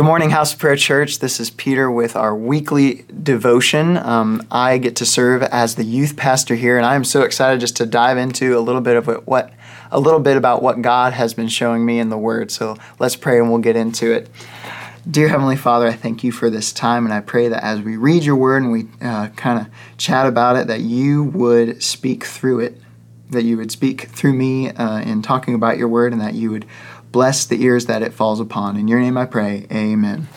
Good 0.00 0.06
morning, 0.06 0.30
House 0.30 0.54
of 0.54 0.58
Prayer 0.58 0.76
Church. 0.76 1.18
This 1.18 1.40
is 1.40 1.50
Peter 1.50 1.90
with 1.90 2.16
our 2.16 2.34
weekly 2.34 3.04
devotion. 3.22 3.98
Um, 3.98 4.42
I 4.50 4.78
get 4.78 4.96
to 4.96 5.04
serve 5.04 5.42
as 5.42 5.74
the 5.74 5.84
youth 5.84 6.16
pastor 6.16 6.54
here, 6.54 6.78
and 6.78 6.86
I 6.86 6.94
am 6.94 7.04
so 7.04 7.20
excited 7.20 7.60
just 7.60 7.76
to 7.76 7.84
dive 7.84 8.16
into 8.16 8.56
a 8.58 8.60
little 8.60 8.80
bit 8.80 8.96
of 8.96 9.06
what, 9.06 9.26
what 9.26 9.52
a 9.90 10.00
little 10.00 10.18
bit 10.18 10.38
about 10.38 10.62
what 10.62 10.80
God 10.80 11.12
has 11.12 11.34
been 11.34 11.48
showing 11.48 11.84
me 11.84 11.98
in 11.98 12.08
the 12.08 12.16
Word. 12.16 12.50
So 12.50 12.78
let's 12.98 13.14
pray, 13.14 13.40
and 13.40 13.50
we'll 13.50 13.58
get 13.58 13.76
into 13.76 14.10
it. 14.10 14.30
Dear 15.08 15.28
Heavenly 15.28 15.56
Father, 15.56 15.88
I 15.88 15.92
thank 15.92 16.24
you 16.24 16.32
for 16.32 16.48
this 16.48 16.72
time, 16.72 17.04
and 17.04 17.12
I 17.12 17.20
pray 17.20 17.48
that 17.48 17.62
as 17.62 17.82
we 17.82 17.98
read 17.98 18.24
your 18.24 18.36
Word 18.36 18.62
and 18.62 18.72
we 18.72 18.86
uh, 19.02 19.28
kind 19.36 19.60
of 19.60 19.98
chat 19.98 20.26
about 20.26 20.56
it, 20.56 20.66
that 20.68 20.80
you 20.80 21.24
would 21.24 21.82
speak 21.82 22.24
through 22.24 22.60
it, 22.60 22.80
that 23.28 23.42
you 23.42 23.58
would 23.58 23.70
speak 23.70 24.04
through 24.04 24.32
me 24.32 24.70
uh, 24.70 25.00
in 25.00 25.20
talking 25.20 25.54
about 25.54 25.76
your 25.76 25.88
Word, 25.88 26.12
and 26.14 26.22
that 26.22 26.32
you 26.32 26.50
would 26.52 26.64
Bless 27.12 27.44
the 27.44 27.62
ears 27.62 27.86
that 27.86 28.02
it 28.02 28.12
falls 28.12 28.40
upon. 28.40 28.76
In 28.76 28.86
your 28.86 29.00
name 29.00 29.16
I 29.16 29.26
pray, 29.26 29.66
amen. 29.72 30.28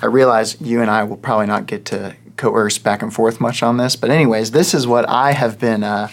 I 0.00 0.06
realize 0.06 0.60
you 0.60 0.80
and 0.80 0.90
I 0.90 1.04
will 1.04 1.16
probably 1.16 1.46
not 1.46 1.66
get 1.66 1.84
to 1.86 2.16
coerce 2.36 2.78
back 2.78 3.02
and 3.02 3.12
forth 3.12 3.40
much 3.40 3.62
on 3.62 3.76
this, 3.76 3.96
but, 3.96 4.10
anyways, 4.10 4.50
this 4.50 4.74
is 4.74 4.86
what 4.86 5.08
I 5.08 5.32
have 5.32 5.58
been 5.58 5.82
uh, 5.82 6.08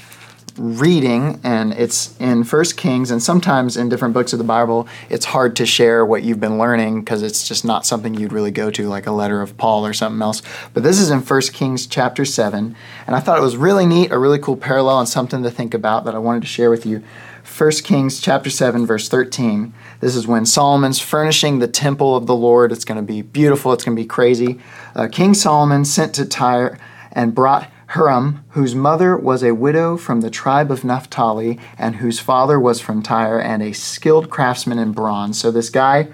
reading, 0.58 1.40
and 1.44 1.74
it's 1.74 2.18
in 2.20 2.44
First 2.44 2.78
Kings, 2.78 3.12
and 3.12 3.22
sometimes 3.22 3.76
in 3.76 3.90
different 3.90 4.14
books 4.14 4.34
of 4.34 4.40
the 4.40 4.46
Bible, 4.46 4.88
it's 5.10 5.26
hard 5.26 5.56
to 5.58 5.66
share 5.66 6.06
what 6.06 6.24
you've 6.24 6.40
been 6.40 6.58
learning 6.58 7.02
because 7.02 7.24
it's 7.24 7.48
just 7.48 7.66
not 7.66 7.86
something 7.86 8.14
you'd 8.14 8.34
really 8.34 8.52
go 8.52 8.70
to, 8.72 8.88
like 8.88 9.08
a 9.08 9.12
letter 9.12 9.42
of 9.42 9.58
Paul 9.58 9.86
or 9.86 9.94
something 9.94 10.22
else. 10.22 10.42
But 10.74 10.84
this 10.84 11.00
is 11.00 11.10
in 11.10 11.22
First 11.22 11.54
Kings 11.54 11.88
chapter 11.88 12.24
7, 12.24 12.76
and 13.08 13.16
I 13.16 13.20
thought 13.20 13.38
it 13.38 13.44
was 13.44 13.58
really 13.58 13.86
neat, 13.86 14.12
a 14.12 14.18
really 14.18 14.40
cool 14.40 14.58
parallel, 14.58 15.00
and 15.00 15.10
something 15.10 15.44
to 15.44 15.52
think 15.52 15.74
about 15.74 16.06
that 16.06 16.16
I 16.16 16.20
wanted 16.20 16.42
to 16.42 16.48
share 16.48 16.70
with 16.70 16.86
you. 16.86 17.04
1 17.46 17.72
Kings 17.84 18.22
chapter 18.22 18.50
7 18.50 18.86
verse 18.86 19.10
13. 19.10 19.74
This 20.00 20.16
is 20.16 20.26
when 20.26 20.46
Solomon's 20.46 21.00
furnishing 21.00 21.60
the 21.60 21.68
temple 21.68 22.16
of 22.16 22.26
the 22.26 22.36
Lord. 22.36 22.72
It's 22.72 22.86
going 22.86 22.96
to 22.96 23.04
be 23.04 23.22
beautiful, 23.22 23.74
it's 23.74 23.84
going 23.84 23.98
to 23.98 24.02
be 24.02 24.08
crazy. 24.08 24.60
Uh, 24.96 25.10
King 25.12 25.34
Solomon 25.34 25.84
sent 25.84 26.16
to 26.16 26.26
Tyre 26.26 26.80
and 27.12 27.36
brought 27.36 27.70
Hiram, 27.88 28.46
whose 28.52 28.74
mother 28.74 29.18
was 29.18 29.44
a 29.44 29.54
widow 29.54 29.98
from 29.98 30.22
the 30.22 30.30
tribe 30.30 30.72
of 30.72 30.86
Naphtali 30.86 31.60
and 31.78 31.98
whose 31.98 32.20
father 32.20 32.58
was 32.58 32.80
from 32.80 33.04
Tyre 33.04 33.42
and 33.42 33.62
a 33.62 33.74
skilled 33.74 34.30
craftsman 34.30 34.80
in 34.80 34.94
bronze. 34.94 35.38
So 35.38 35.52
this 35.52 35.70
guy 35.70 36.08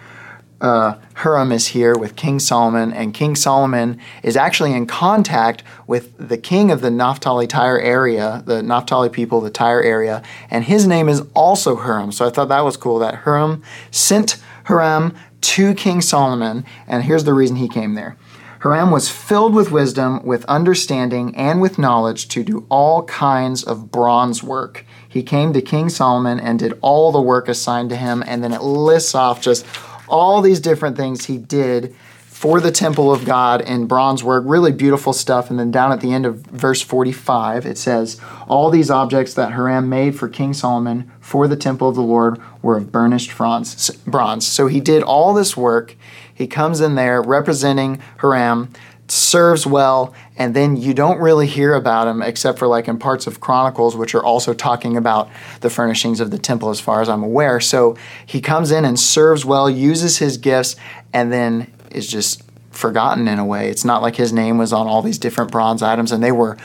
uh, 0.62 0.96
Hiram 1.16 1.52
is 1.52 1.68
here 1.68 1.98
with 1.98 2.16
King 2.16 2.40
Solomon, 2.40 2.92
and 2.92 3.14
King 3.14 3.36
Solomon 3.36 4.00
is 4.24 4.36
actually 4.36 4.74
in 4.74 4.86
contact 4.86 5.64
with 5.88 6.16
the 6.18 6.38
king 6.38 6.72
of 6.72 6.82
the 6.82 6.92
Naphtali 6.92 7.48
Tyre 7.48 7.80
area, 7.80 8.44
the 8.46 8.62
Naphtali 8.62 9.10
people, 9.10 9.42
the 9.42 9.50
Tyre 9.50 9.82
area, 9.82 10.22
and 10.50 10.66
his 10.66 10.86
name 10.86 11.08
is 11.08 11.24
also 11.34 11.76
Hiram. 11.78 12.12
So 12.12 12.26
I 12.26 12.30
thought 12.30 12.50
that 12.50 12.66
was 12.66 12.78
cool 12.78 13.00
that 13.00 13.16
Hiram 13.16 13.64
sent 13.92 14.42
Hiram 14.66 15.16
to 15.42 15.74
King 15.74 16.02
Solomon, 16.02 16.66
and 16.88 17.04
here's 17.04 17.24
the 17.24 17.34
reason 17.34 17.56
he 17.56 17.70
came 17.70 17.96
there. 17.96 18.18
Hiram 18.62 18.92
was 18.92 19.10
filled 19.10 19.54
with 19.54 19.72
wisdom, 19.72 20.22
with 20.26 20.44
understanding, 20.46 21.34
and 21.38 21.62
with 21.62 21.80
knowledge 21.80 22.28
to 22.30 22.44
do 22.44 22.66
all 22.70 23.04
kinds 23.04 23.64
of 23.64 23.90
bronze 23.90 24.44
work. 24.44 24.86
He 25.08 25.24
came 25.24 25.54
to 25.54 25.62
King 25.62 25.88
Solomon 25.88 26.42
and 26.42 26.60
did 26.60 26.78
all 26.82 27.14
the 27.14 27.22
work 27.22 27.48
assigned 27.48 27.90
to 27.92 27.96
him, 27.96 28.22
and 28.28 28.44
then 28.44 28.52
it 28.52 28.62
lists 28.62 29.16
off 29.16 29.42
just 29.42 29.66
all 30.10 30.42
these 30.42 30.60
different 30.60 30.98
things 30.98 31.26
he 31.26 31.38
did 31.38 31.96
for 32.40 32.62
the 32.62 32.72
temple 32.72 33.12
of 33.12 33.26
God 33.26 33.60
in 33.60 33.86
bronze 33.86 34.24
work, 34.24 34.46
really 34.48 34.72
beautiful 34.72 35.12
stuff. 35.12 35.50
And 35.50 35.60
then 35.60 35.72
down 35.72 35.92
at 35.92 36.00
the 36.00 36.14
end 36.14 36.26
of 36.26 36.38
verse 36.38 36.82
45, 36.82 37.66
it 37.66 37.78
says, 37.78 38.18
All 38.48 38.70
these 38.70 38.90
objects 38.90 39.34
that 39.34 39.52
Hiram 39.52 39.90
made 39.90 40.18
for 40.18 40.30
King 40.30 40.54
Solomon 40.54 41.12
for 41.20 41.50
the 41.50 41.58
temple 41.58 41.90
of 41.90 41.96
the 41.96 42.02
Lord 42.02 42.42
were 42.62 42.78
of 42.78 42.94
burnished 42.94 43.36
bronze. 43.36 44.48
So 44.48 44.68
he 44.68 44.80
did 44.80 45.04
all 45.04 45.34
this 45.34 45.58
work. 45.58 45.98
He 46.40 46.48
comes 46.48 46.80
in 46.80 46.96
there 46.96 47.22
representing 47.22 48.02
Hiram 48.20 48.70
serves 49.10 49.68
well, 49.68 50.14
and 50.38 50.56
then 50.56 50.78
you 50.78 50.94
don't 50.94 51.20
really 51.20 51.48
hear 51.48 51.74
about 51.74 52.08
him 52.08 52.22
except 52.22 52.58
for 52.58 52.66
like 52.66 52.88
in 52.88 52.98
parts 52.98 53.28
of 53.28 53.42
Chronicles, 53.42 53.98
which 53.98 54.16
are 54.16 54.24
also 54.24 54.54
talking 54.54 54.96
about 54.96 55.30
the 55.60 55.70
furnishings 55.70 56.22
of 56.22 56.32
the 56.32 56.38
temple, 56.38 56.70
as 56.70 56.80
far 56.80 57.02
as 57.02 57.10
I'm 57.10 57.24
aware. 57.24 57.60
So 57.60 57.98
he 58.26 58.40
comes 58.40 58.72
in 58.72 58.86
and 58.86 58.98
serves 58.98 59.44
well, 59.44 59.70
uses 59.70 60.20
his 60.20 60.38
gifts, 60.38 60.78
and 61.12 61.30
then 61.30 61.74
is 61.92 62.10
just 62.10 62.42
forgotten 62.72 63.28
in 63.28 63.38
a 63.38 63.46
way. 63.46 63.70
It's 63.70 63.84
not 63.84 64.02
like 64.02 64.16
his 64.16 64.32
name 64.32 64.58
was 64.58 64.72
on 64.72 64.88
all 64.88 65.02
these 65.02 65.18
different 65.18 65.52
bronze 65.52 65.84
items, 65.84 66.14
and 66.14 66.24
they 66.24 66.32
were 66.32 66.58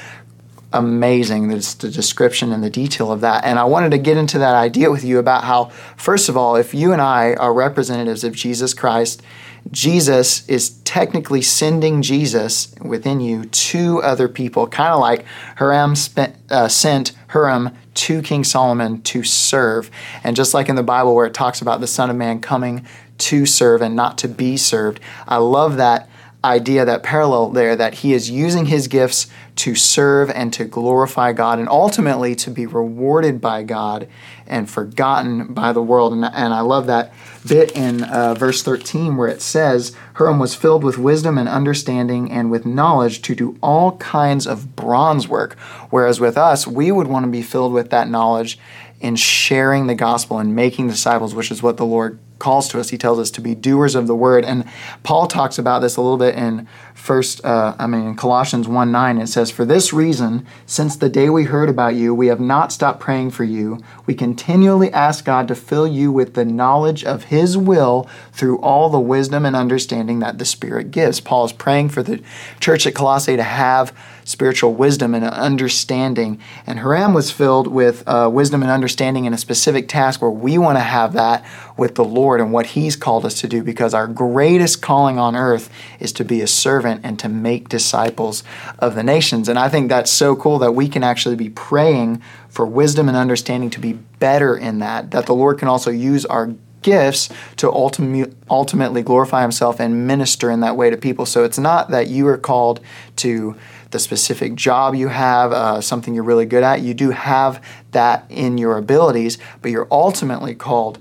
amazing 0.75 1.49
the, 1.49 1.77
the 1.81 1.91
description 1.91 2.53
and 2.53 2.63
the 2.63 2.71
detail 2.71 3.11
of 3.11 3.21
that 3.21 3.45
and 3.45 3.59
i 3.59 3.65
wanted 3.65 3.91
to 3.91 3.99
get 3.99 4.17
into 4.17 4.39
that 4.39 4.55
idea 4.55 4.91
with 4.91 5.05
you 5.05 5.19
about 5.19 5.45
how 5.45 5.67
first 5.97 6.29
of 6.29 6.37
all 6.37 6.57
if 6.57 6.75
you 6.75 6.93
and 6.93 7.01
i 7.01 7.33
are 7.35 7.55
representatives 7.55 8.25
of 8.25 8.35
jesus 8.35 8.75
christ 8.75 9.23
Jesus 9.71 10.47
is 10.49 10.71
technically 10.85 11.43
sending 11.43 12.03
Jesus 12.03 12.75
within 12.83 13.21
you 13.21 13.45
to 13.47 14.03
other 14.03 14.29
people, 14.29 14.67
kind 14.67 14.93
of 14.93 15.01
like 15.01 15.25
Hiram 15.57 15.97
spent, 15.97 16.37
uh, 16.51 16.69
sent 16.69 17.13
Hiram 17.29 17.71
to 17.95 18.21
King 18.23 18.45
Solomon 18.45 19.01
to 19.03 19.23
serve. 19.23 19.91
And 20.23 20.37
just 20.37 20.55
like 20.55 20.69
in 20.69 20.77
the 20.77 20.83
Bible 20.83 21.15
where 21.15 21.27
it 21.27 21.35
talks 21.35 21.63
about 21.63 21.81
the 21.81 21.87
Son 21.87 22.11
of 22.11 22.17
Man 22.17 22.41
coming 22.41 22.87
to 23.17 23.47
serve 23.47 23.81
and 23.81 23.97
not 23.97 24.19
to 24.19 24.29
be 24.29 24.57
served, 24.57 25.01
I 25.27 25.37
love 25.37 25.77
that 25.77 26.09
idea, 26.45 26.85
that 26.85 27.03
parallel 27.03 27.51
there, 27.51 27.75
that 27.75 27.95
he 27.95 28.13
is 28.13 28.31
using 28.31 28.67
his 28.67 28.87
gifts 28.87 29.27
to 29.57 29.75
serve 29.75 30.31
and 30.31 30.53
to 30.53 30.65
glorify 30.65 31.33
God 31.33 31.59
and 31.59 31.69
ultimately 31.69 32.35
to 32.37 32.51
be 32.51 32.67
rewarded 32.67 33.41
by 33.41 33.63
God 33.63 34.09
and 34.47 34.69
forgotten 34.69 35.55
by 35.55 35.73
the 35.73 35.83
world. 35.83 36.13
And, 36.13 36.25
and 36.25 36.53
I 36.53 36.61
love 36.61 36.87
that 36.87 37.13
bit 37.47 37.73
in 37.73 38.05
uh, 38.05 38.35
verse 38.35 38.63
13 38.63 39.17
where 39.17 39.29
it 39.29 39.43
says, 39.43 39.97
Hiram 40.15 40.39
was 40.39 40.55
filled 40.55 40.85
with 40.85 40.99
wisdom 40.99 41.39
and 41.39 41.49
understanding 41.49 42.31
and 42.31 42.51
with 42.51 42.67
knowledge 42.67 43.23
to 43.23 43.35
do 43.35 43.57
all 43.63 43.97
kinds 43.99 44.47
of 44.47 44.77
bronze 44.77 45.29
work. 45.29 45.59
Whereas 45.91 46.21
with 46.21 46.37
us, 46.37 46.67
we 46.67 46.91
would 46.91 47.07
want 47.07 47.25
to 47.25 47.31
be 47.31 47.43
filled 47.43 47.73
with 47.73 47.91
that 47.91 48.09
knowledge 48.09 48.59
in 49.01 49.17
sharing 49.17 49.87
the 49.87 49.95
gospel 49.95 50.39
and 50.39 50.57
making 50.57 50.89
disciples, 50.89 51.35
which 51.35 51.51
is 51.51 51.63
what 51.63 51.77
the 51.77 51.87
Lord 51.87 52.19
calls 52.39 52.69
to 52.69 52.81
us. 52.81 52.91
He 52.91 52.99
tells 52.99 53.19
us 53.19 53.31
to 53.33 53.41
be 53.41 53.55
doers 53.55 53.95
of 53.95 54.07
the 54.07 54.15
word. 54.15 54.45
And 54.45 54.65
Paul 55.03 55.27
talks 55.27 55.59
about 55.59 55.81
this 55.81 55.97
a 55.97 56.01
little 56.01 56.19
bit 56.19 56.35
in 56.35 56.69
first 56.95 57.45
uh, 57.45 57.75
I 57.79 57.87
mean 57.87 58.07
in 58.07 58.17
Colossians 58.17 58.67
1 58.67 58.91
9. 58.91 59.19
It 59.19 59.27
says, 59.27 59.51
For 59.51 59.65
this 59.65 59.93
reason, 59.93 60.47
since 60.67 60.97
the 60.97 61.09
day 61.09 61.29
we 61.29 61.45
heard 61.45 61.69
about 61.69 61.95
you, 61.95 62.15
we 62.15 62.29
have 62.29 62.41
not 62.41 62.73
stopped 62.73 63.01
praying 63.01 63.31
for 63.31 63.45
you. 63.45 63.79
We 64.07 64.15
continually 64.15 64.93
ask 64.93 65.25
God 65.25 65.49
to 65.49 65.55
fill 65.55 65.87
you 65.87 66.13
with 66.13 66.35
the 66.35 66.45
knowledge 66.45 67.05
of 67.05 67.25
his 67.25 67.57
will 67.57 68.09
through 68.33 68.59
all 68.59 68.89
the 68.89 69.01
wisdom 69.01 69.45
and 69.47 69.55
understanding 69.55 70.19
that 70.21 70.39
the 70.39 70.45
Spirit 70.45 70.91
gives. 70.91 71.21
Paul 71.21 71.45
is 71.45 71.53
praying 71.53 71.91
for 71.91 72.03
the 72.03 72.23
church 72.61 72.87
at 72.87 72.95
Colossae 72.95 73.37
to 73.37 73.43
have 73.43 73.97
spiritual 74.25 74.75
wisdom 74.75 75.15
and 75.15 75.25
understanding. 75.25 76.41
And 76.67 76.81
Hiram 76.81 77.15
was 77.15 77.31
filled 77.31 77.67
with 77.67 78.03
uh, 78.07 78.31
wisdom 78.33 78.63
and 78.63 78.71
understanding 78.71 79.27
in 79.27 79.35
a 79.35 79.39
specific 79.39 79.89
task 79.89 80.21
where 80.21 80.31
we 80.31 80.59
want 80.59 80.77
to 80.77 80.83
have 80.83 81.13
that 81.13 81.45
with 81.77 81.95
the 81.95 82.05
Lord 82.05 82.34
and 82.41 82.53
what 82.53 82.67
He's 82.67 82.97
called 82.97 83.25
us 83.25 83.41
to 83.41 83.49
do 83.49 83.63
because 83.63 83.95
our 83.95 84.07
greatest 84.07 84.83
calling 84.83 85.19
on 85.19 85.37
earth 85.37 85.71
is 86.01 86.13
to 86.15 86.25
be 86.25 86.41
a 86.41 86.47
servant 86.47 87.01
and 87.05 87.19
to 87.19 87.29
make 87.29 87.69
disciples 87.69 88.43
of 88.79 88.95
the 88.95 89.03
nations. 89.03 89.49
And 89.49 89.59
I 89.59 89.69
think 89.69 89.89
that's 89.89 90.11
so 90.11 90.37
cool 90.37 90.59
that 90.59 90.73
we 90.73 90.89
can 90.89 91.03
actually 91.03 91.37
be 91.37 91.51
praying 91.51 92.23
for 92.49 92.67
wisdom 92.67 93.09
and 93.09 93.17
understanding 93.17 93.71
to 93.71 93.81
be 93.81 93.95
better 93.95 94.57
in 94.57 94.79
that, 94.79 95.11
that 95.11 95.27
the 95.27 95.35
Lord 95.35 95.59
can 95.59 95.69
also 95.69 95.91
use 95.91 96.25
our 96.27 96.55
gifts 96.85 97.31
to 97.57 97.73
ultimately 97.73 99.03
glorify 99.03 99.43
himself 99.43 99.81
and 99.81 100.07
minister 100.07 100.51
in 100.51 100.61
that 100.61 100.77
way 100.77 100.91
to 100.91 100.97
people. 100.97 101.27
So 101.27 101.43
it's 101.43 101.59
not 101.59 101.91
that 101.91 102.09
you 102.09 102.29
are 102.29 102.39
called 102.39 102.81
to 103.17 103.57
the 103.91 103.99
specific 103.99 104.55
job 104.55 104.95
you 104.95 105.09
have, 105.09 105.53
uh, 105.53 105.81
something 105.81 106.15
you're 106.15 106.25
really 106.25 106.47
good 106.47 106.63
at. 106.63 106.81
You 106.83 106.95
do 106.95 107.11
have 107.11 107.65
that 107.93 108.27
in 108.29 108.59
your 108.59 108.77
abilities, 108.77 109.39
but 109.63 109.71
you're 109.71 109.89
ultimately 109.91 110.55
called 110.55 110.99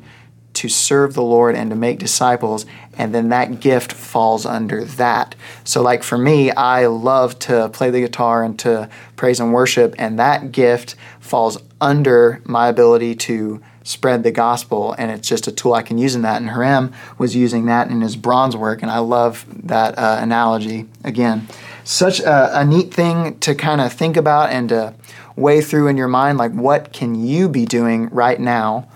to 0.63 0.69
serve 0.69 1.13
the 1.13 1.21
Lord 1.21 1.55
and 1.55 1.69
to 1.71 1.75
make 1.75 1.99
disciples, 1.99 2.65
and 2.97 3.13
then 3.13 3.27
that 3.27 3.59
gift 3.59 3.91
falls 3.91 4.45
under 4.45 4.85
that. 4.85 5.35
So, 5.65 5.81
like 5.81 6.03
for 6.03 6.17
me, 6.17 6.51
I 6.51 6.85
love 6.85 7.37
to 7.39 7.67
play 7.67 7.89
the 7.89 7.99
guitar 7.99 8.45
and 8.45 8.57
to 8.59 8.89
praise 9.17 9.41
and 9.41 9.51
worship, 9.51 9.93
and 9.97 10.17
that 10.19 10.53
gift 10.53 10.95
falls 11.19 11.57
under 11.81 12.41
my 12.45 12.69
ability 12.69 13.13
to 13.15 13.61
spread 13.83 14.23
the 14.23 14.31
gospel, 14.31 14.95
and 14.97 15.11
it's 15.11 15.27
just 15.27 15.49
a 15.49 15.51
tool 15.51 15.73
I 15.73 15.81
can 15.81 15.97
use 15.97 16.15
in 16.15 16.21
that. 16.21 16.39
And 16.39 16.51
Hiram 16.51 16.93
was 17.17 17.35
using 17.35 17.65
that 17.65 17.89
in 17.89 17.99
his 17.99 18.15
bronze 18.15 18.55
work, 18.55 18.81
and 18.81 18.89
I 18.89 18.99
love 18.99 19.45
that 19.67 19.99
uh, 19.99 20.19
analogy 20.21 20.87
again 21.03 21.49
such 21.83 22.21
a, 22.21 22.61
a 22.61 22.63
neat 22.63 22.93
thing 22.93 23.37
to 23.39 23.53
kind 23.53 23.81
of 23.81 23.91
think 23.91 24.15
about 24.15 24.49
and 24.49 24.69
to 24.69 24.93
weigh 25.35 25.59
through 25.59 25.87
in 25.87 25.97
your 25.97 26.07
mind 26.07 26.37
like 26.37 26.53
what 26.53 26.93
can 26.93 27.15
you 27.15 27.49
be 27.49 27.65
doing 27.65 28.07
right 28.07 28.39
now 28.39 28.87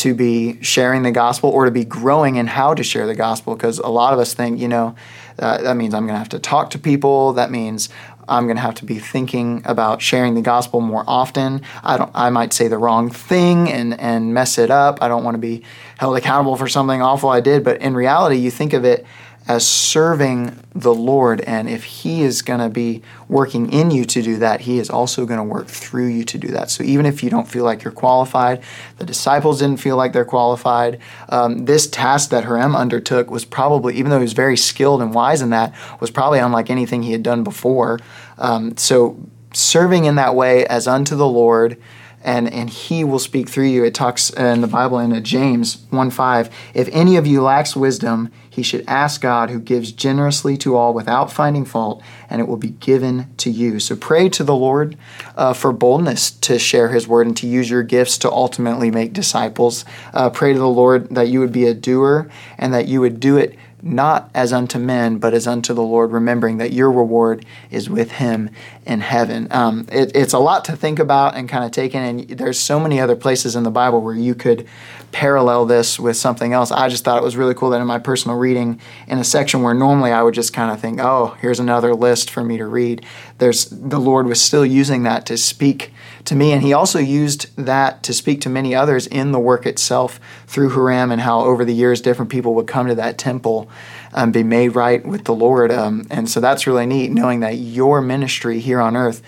to 0.00 0.14
be 0.14 0.62
sharing 0.62 1.02
the 1.02 1.12
gospel 1.12 1.50
or 1.50 1.64
to 1.64 1.70
be 1.70 1.84
growing 1.84 2.36
in 2.36 2.46
how 2.46 2.74
to 2.74 2.82
share 2.82 3.06
the 3.06 3.14
gospel 3.14 3.54
because 3.54 3.78
a 3.78 3.88
lot 3.88 4.12
of 4.12 4.18
us 4.18 4.34
think 4.34 4.58
you 4.58 4.68
know 4.68 4.94
uh, 5.38 5.58
that 5.62 5.76
means 5.76 5.94
i'm 5.94 6.04
going 6.04 6.14
to 6.14 6.18
have 6.18 6.28
to 6.28 6.38
talk 6.38 6.70
to 6.70 6.78
people 6.78 7.32
that 7.34 7.50
means 7.50 7.88
I'm 8.30 8.44
going 8.44 8.56
to 8.56 8.62
have 8.62 8.76
to 8.76 8.84
be 8.84 9.00
thinking 9.00 9.62
about 9.64 10.00
sharing 10.00 10.34
the 10.34 10.40
gospel 10.40 10.80
more 10.80 11.02
often. 11.08 11.62
I 11.82 11.96
don't 11.96 12.12
I 12.14 12.30
might 12.30 12.52
say 12.52 12.68
the 12.68 12.78
wrong 12.78 13.10
thing 13.10 13.68
and 13.68 13.98
and 13.98 14.32
mess 14.32 14.56
it 14.56 14.70
up. 14.70 15.02
I 15.02 15.08
don't 15.08 15.24
want 15.24 15.34
to 15.34 15.40
be 15.40 15.64
held 15.98 16.16
accountable 16.16 16.56
for 16.56 16.68
something 16.68 17.02
awful 17.02 17.28
I 17.28 17.40
did, 17.40 17.64
but 17.64 17.82
in 17.82 17.94
reality, 17.94 18.36
you 18.36 18.52
think 18.52 18.72
of 18.72 18.84
it 18.84 19.04
as 19.48 19.66
serving 19.66 20.56
the 20.74 20.94
Lord. 20.94 21.40
And 21.42 21.68
if 21.68 21.84
He 21.84 22.22
is 22.22 22.42
going 22.42 22.60
to 22.60 22.68
be 22.68 23.02
working 23.28 23.72
in 23.72 23.90
you 23.90 24.04
to 24.04 24.22
do 24.22 24.36
that, 24.38 24.62
He 24.62 24.78
is 24.78 24.90
also 24.90 25.26
going 25.26 25.38
to 25.38 25.44
work 25.44 25.66
through 25.66 26.06
you 26.06 26.24
to 26.24 26.38
do 26.38 26.48
that. 26.48 26.70
So 26.70 26.84
even 26.84 27.06
if 27.06 27.22
you 27.22 27.30
don't 27.30 27.48
feel 27.48 27.64
like 27.64 27.82
you're 27.82 27.92
qualified, 27.92 28.62
the 28.98 29.04
disciples 29.04 29.58
didn't 29.58 29.80
feel 29.80 29.96
like 29.96 30.12
they're 30.12 30.24
qualified. 30.24 31.00
Um, 31.28 31.64
this 31.64 31.88
task 31.88 32.30
that 32.30 32.44
Hiram 32.44 32.76
undertook 32.76 33.30
was 33.30 33.44
probably, 33.44 33.96
even 33.96 34.10
though 34.10 34.18
he 34.18 34.22
was 34.22 34.32
very 34.32 34.56
skilled 34.56 35.02
and 35.02 35.14
wise 35.14 35.42
in 35.42 35.50
that, 35.50 35.74
was 36.00 36.10
probably 36.10 36.38
unlike 36.38 36.70
anything 36.70 37.02
he 37.02 37.12
had 37.12 37.22
done 37.22 37.42
before. 37.42 37.98
Um, 38.38 38.76
so 38.76 39.18
serving 39.52 40.04
in 40.04 40.14
that 40.14 40.34
way 40.34 40.64
as 40.66 40.86
unto 40.86 41.16
the 41.16 41.26
Lord 41.26 41.76
and 42.22 42.52
and 42.52 42.70
he 42.70 43.04
will 43.04 43.18
speak 43.18 43.48
through 43.48 43.66
you. 43.66 43.84
It 43.84 43.94
talks 43.94 44.30
in 44.30 44.60
the 44.60 44.66
Bible 44.66 44.98
in 44.98 45.22
James 45.24 45.84
1 45.90 46.10
5. 46.10 46.50
If 46.74 46.88
any 46.92 47.16
of 47.16 47.26
you 47.26 47.42
lacks 47.42 47.74
wisdom, 47.74 48.30
he 48.50 48.62
should 48.62 48.84
ask 48.86 49.20
God, 49.20 49.48
who 49.50 49.60
gives 49.60 49.92
generously 49.92 50.56
to 50.58 50.76
all 50.76 50.92
without 50.92 51.32
finding 51.32 51.64
fault, 51.64 52.02
and 52.28 52.40
it 52.40 52.48
will 52.48 52.56
be 52.56 52.70
given 52.70 53.32
to 53.38 53.50
you. 53.50 53.78
So 53.78 53.96
pray 53.96 54.28
to 54.30 54.44
the 54.44 54.54
Lord 54.54 54.98
uh, 55.36 55.54
for 55.54 55.72
boldness 55.72 56.32
to 56.32 56.58
share 56.58 56.88
his 56.88 57.06
word 57.06 57.26
and 57.26 57.36
to 57.38 57.46
use 57.46 57.70
your 57.70 57.82
gifts 57.82 58.18
to 58.18 58.30
ultimately 58.30 58.90
make 58.90 59.12
disciples. 59.12 59.84
Uh, 60.12 60.30
pray 60.30 60.52
to 60.52 60.58
the 60.58 60.68
Lord 60.68 61.08
that 61.10 61.28
you 61.28 61.40
would 61.40 61.52
be 61.52 61.66
a 61.66 61.74
doer 61.74 62.28
and 62.58 62.74
that 62.74 62.88
you 62.88 63.00
would 63.00 63.20
do 63.20 63.36
it 63.36 63.56
not 63.82 64.30
as 64.34 64.52
unto 64.52 64.78
men, 64.78 65.18
but 65.18 65.34
as 65.34 65.46
unto 65.46 65.74
the 65.74 65.82
Lord, 65.82 66.12
remembering 66.12 66.58
that 66.58 66.72
your 66.72 66.90
reward 66.90 67.44
is 67.70 67.88
with 67.88 68.12
Him 68.12 68.50
in 68.86 69.00
heaven. 69.00 69.48
Um, 69.50 69.86
it, 69.90 70.12
it's 70.14 70.32
a 70.32 70.38
lot 70.38 70.64
to 70.66 70.76
think 70.76 70.98
about 70.98 71.36
and 71.36 71.48
kind 71.48 71.64
of 71.64 71.70
take 71.70 71.94
in, 71.94 72.02
and 72.02 72.28
there's 72.38 72.58
so 72.58 72.78
many 72.80 73.00
other 73.00 73.16
places 73.16 73.56
in 73.56 73.62
the 73.62 73.70
Bible 73.70 74.00
where 74.00 74.14
you 74.14 74.34
could 74.34 74.66
parallel 75.12 75.66
this 75.66 75.98
with 75.98 76.16
something 76.16 76.52
else. 76.52 76.70
I 76.70 76.88
just 76.88 77.04
thought 77.04 77.18
it 77.18 77.24
was 77.24 77.36
really 77.36 77.54
cool 77.54 77.70
that 77.70 77.80
in 77.80 77.86
my 77.86 77.98
personal 77.98 78.36
reading, 78.36 78.80
in 79.06 79.18
a 79.18 79.24
section 79.24 79.62
where 79.62 79.74
normally 79.74 80.12
I 80.12 80.22
would 80.22 80.34
just 80.34 80.52
kind 80.52 80.70
of 80.70 80.80
think, 80.80 81.00
oh, 81.00 81.36
here's 81.40 81.60
another 81.60 81.94
list 81.94 82.30
for 82.30 82.44
me 82.44 82.58
to 82.58 82.66
read, 82.66 83.04
there's 83.38 83.66
the 83.66 83.98
Lord 83.98 84.26
was 84.26 84.40
still 84.40 84.66
using 84.66 85.02
that 85.04 85.26
to 85.26 85.36
speak 85.36 85.92
to 86.30 86.36
me. 86.36 86.52
And 86.52 86.62
he 86.62 86.72
also 86.72 87.00
used 87.00 87.54
that 87.56 88.04
to 88.04 88.14
speak 88.14 88.40
to 88.42 88.48
many 88.48 88.72
others 88.72 89.08
in 89.08 89.32
the 89.32 89.40
work 89.40 89.66
itself 89.66 90.20
through 90.46 90.70
Huram 90.70 91.10
and 91.10 91.20
how 91.20 91.40
over 91.40 91.64
the 91.64 91.74
years 91.74 92.00
different 92.00 92.30
people 92.30 92.54
would 92.54 92.68
come 92.68 92.86
to 92.86 92.94
that 92.94 93.18
temple 93.18 93.68
and 94.12 94.32
be 94.32 94.44
made 94.44 94.76
right 94.76 95.04
with 95.04 95.24
the 95.24 95.34
Lord. 95.34 95.72
Um, 95.72 96.06
and 96.08 96.30
so 96.30 96.38
that's 96.38 96.68
really 96.68 96.86
neat 96.86 97.10
knowing 97.10 97.40
that 97.40 97.56
your 97.56 98.00
ministry 98.00 98.60
here 98.60 98.80
on 98.80 98.96
earth 98.96 99.22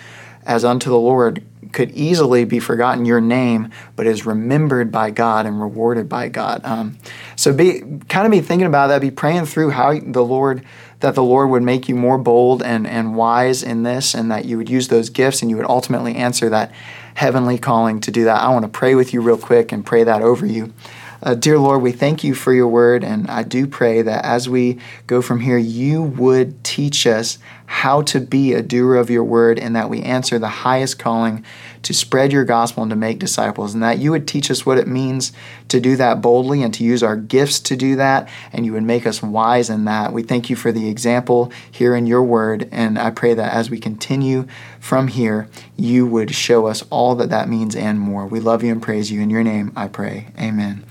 as 0.45 0.63
unto 0.63 0.89
the 0.89 0.97
Lord 0.97 1.43
could 1.73 1.91
easily 1.91 2.45
be 2.45 2.59
forgotten 2.59 3.05
your 3.05 3.19
name, 3.19 3.69
but 3.95 4.07
is 4.07 4.25
remembered 4.25 4.91
by 4.91 5.11
God 5.11 5.45
and 5.45 5.59
rewarded 5.59 6.07
by 6.07 6.29
God. 6.29 6.61
Um, 6.63 6.97
so 7.35 7.53
be 7.53 7.81
kind 8.07 8.25
of 8.25 8.31
be 8.31 8.39
thinking 8.39 8.67
about 8.67 8.87
that, 8.87 9.01
be 9.01 9.11
praying 9.11 9.45
through 9.45 9.71
how 9.71 9.99
the 9.99 10.23
Lord 10.23 10.63
that 11.01 11.15
the 11.15 11.23
Lord 11.23 11.49
would 11.49 11.63
make 11.63 11.89
you 11.89 11.95
more 11.95 12.17
bold 12.17 12.63
and, 12.63 12.87
and 12.87 13.17
wise 13.17 13.61
in 13.61 13.83
this, 13.83 14.13
and 14.13 14.31
that 14.31 14.45
you 14.45 14.55
would 14.57 14.69
use 14.69 14.87
those 14.87 15.09
gifts 15.09 15.41
and 15.41 15.51
you 15.51 15.57
would 15.57 15.65
ultimately 15.65 16.15
answer 16.15 16.47
that 16.47 16.71
heavenly 17.15 17.57
calling 17.57 17.99
to 17.99 18.09
do 18.09 18.23
that. 18.23 18.41
I 18.41 18.47
want 18.49 18.63
to 18.63 18.69
pray 18.69 18.95
with 18.95 19.13
you 19.13 19.19
real 19.19 19.37
quick 19.37 19.73
and 19.73 19.85
pray 19.85 20.05
that 20.05 20.21
over 20.21 20.45
you. 20.45 20.73
Uh, 21.21 21.35
dear 21.35 21.57
Lord, 21.57 21.81
we 21.81 21.91
thank 21.93 22.23
you 22.23 22.35
for 22.35 22.53
your 22.53 22.67
word, 22.67 23.03
and 23.03 23.29
I 23.29 23.43
do 23.43 23.65
pray 23.67 24.01
that 24.01 24.25
as 24.25 24.47
we 24.47 24.79
go 25.07 25.21
from 25.21 25.39
here, 25.39 25.57
you 25.57 26.03
would 26.03 26.63
teach 26.63 27.07
us 27.07 27.37
how 27.73 28.03
to 28.03 28.19
be 28.19 28.53
a 28.53 28.61
doer 28.61 28.95
of 28.95 29.09
your 29.09 29.23
word 29.23 29.57
and 29.57 29.75
that 29.75 29.89
we 29.89 29.99
answer 30.03 30.37
the 30.37 30.47
highest 30.47 30.99
calling 30.99 31.43
to 31.81 31.91
spread 31.91 32.31
your 32.31 32.45
gospel 32.45 32.83
and 32.83 32.91
to 32.91 32.95
make 32.95 33.17
disciples, 33.17 33.73
and 33.73 33.81
that 33.81 33.97
you 33.97 34.11
would 34.11 34.27
teach 34.27 34.51
us 34.51 34.63
what 34.63 34.77
it 34.77 34.87
means 34.87 35.33
to 35.69 35.79
do 35.79 35.95
that 35.95 36.21
boldly 36.21 36.61
and 36.61 36.71
to 36.71 36.83
use 36.83 37.01
our 37.01 37.17
gifts 37.17 37.59
to 37.59 37.75
do 37.75 37.95
that, 37.95 38.29
and 38.53 38.63
you 38.63 38.73
would 38.73 38.83
make 38.83 39.07
us 39.07 39.23
wise 39.23 39.71
in 39.71 39.85
that. 39.85 40.13
We 40.13 40.21
thank 40.21 40.51
you 40.51 40.55
for 40.55 40.71
the 40.71 40.87
example 40.87 41.51
here 41.71 41.95
in 41.95 42.05
your 42.05 42.21
word, 42.21 42.69
and 42.71 42.99
I 42.99 43.09
pray 43.09 43.33
that 43.33 43.51
as 43.51 43.71
we 43.71 43.79
continue 43.79 44.45
from 44.79 45.07
here, 45.07 45.49
you 45.75 46.05
would 46.05 46.33
show 46.33 46.67
us 46.67 46.85
all 46.91 47.15
that 47.15 47.31
that 47.31 47.49
means 47.49 47.75
and 47.75 47.99
more. 47.99 48.27
We 48.27 48.39
love 48.39 48.63
you 48.63 48.71
and 48.71 48.83
praise 48.83 49.11
you. 49.11 49.19
In 49.19 49.31
your 49.31 49.43
name, 49.43 49.73
I 49.75 49.87
pray. 49.87 50.27
Amen. 50.39 50.85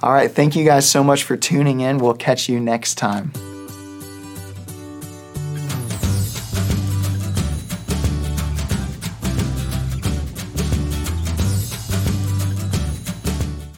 All 0.00 0.12
right, 0.12 0.30
thank 0.30 0.54
you 0.54 0.64
guys 0.64 0.88
so 0.88 1.02
much 1.02 1.24
for 1.24 1.36
tuning 1.36 1.80
in. 1.80 1.98
We'll 1.98 2.14
catch 2.14 2.48
you 2.48 2.60
next 2.60 2.94
time. 2.94 3.32